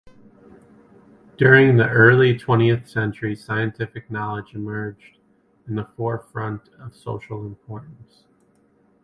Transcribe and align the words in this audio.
During 1.37 1.77
the 1.77 1.87
early 1.87 2.35
twentieth 2.35 2.89
century, 2.89 3.35
scientific 3.35 4.09
knowledge 4.09 4.55
emerged 4.55 5.19
in 5.67 5.75
the 5.75 5.85
forefront 5.95 6.69
of 6.79 6.95
social 6.95 7.45
importance. 7.45 8.23